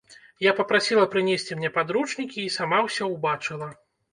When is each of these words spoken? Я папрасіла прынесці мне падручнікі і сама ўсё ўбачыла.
Я 0.45 0.53
папрасіла 0.59 1.03
прынесці 1.17 1.57
мне 1.59 1.69
падручнікі 1.77 2.39
і 2.45 2.53
сама 2.57 2.81
ўсё 2.87 3.11
ўбачыла. 3.15 3.71